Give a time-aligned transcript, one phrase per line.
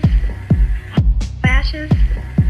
[0.00, 0.02] Flashes.
[1.40, 2.43] Flashes.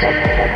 [0.00, 0.47] Thank you.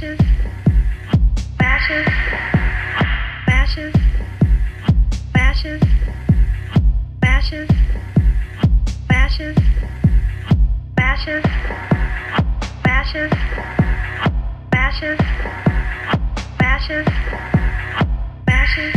[0.00, 0.18] Bashes.
[1.58, 2.06] Bashes.
[3.46, 3.94] Bashes.
[5.34, 5.82] Bashes.
[7.20, 7.68] Bashes.
[9.08, 9.56] Bashes.
[10.96, 11.44] Bashes.
[12.82, 13.30] Bashes.
[14.72, 15.18] Bashes.
[16.58, 17.06] Bashes.
[18.46, 18.96] Bashes.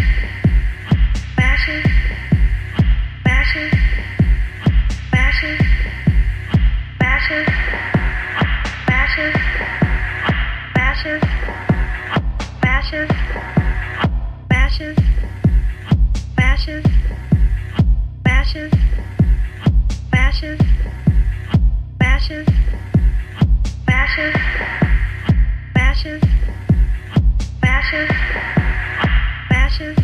[1.36, 1.86] Bashes.
[3.26, 3.74] Bashes.
[5.12, 5.62] Bashes.
[7.00, 8.03] Bashes.
[11.04, 11.22] Bashes.
[12.62, 13.10] Bashes.
[14.48, 14.98] Bashes.
[16.38, 16.86] Bashes.
[18.24, 18.72] Bashes.
[20.10, 20.60] Bashes.
[22.00, 22.48] Bashes.
[23.86, 24.36] Bashes.
[25.76, 26.24] Bashes.
[27.62, 28.10] Bashes.
[29.50, 29.98] Bashes.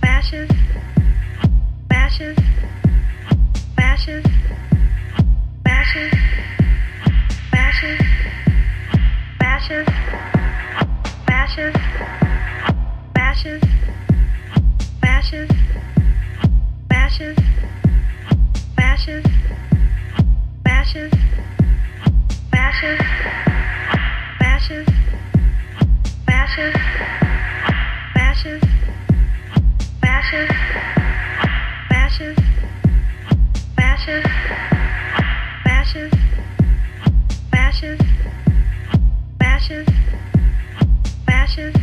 [0.00, 0.50] Bashes.
[1.90, 2.36] Bashes.
[3.76, 4.24] Bashes.
[5.62, 6.14] Bashes.
[7.52, 8.47] Bashes.
[9.60, 9.88] Ashes.
[11.28, 11.74] Ashes.
[13.16, 13.62] Ashes.
[15.02, 15.50] Ashes.
[16.92, 17.36] Ashes.
[18.78, 19.24] Ashes.
[20.64, 21.12] Ashes.
[22.54, 23.00] Ashes.
[24.52, 25.00] Ashes.
[26.28, 26.76] Ashes.
[28.14, 28.62] Ashes.
[30.04, 30.50] Ashes.
[31.90, 32.38] Ashes.
[33.76, 34.24] Ashes.
[35.66, 36.12] Ashes.
[37.52, 38.00] Ashes.
[39.58, 39.88] Ashes.
[41.26, 41.74] Ashes.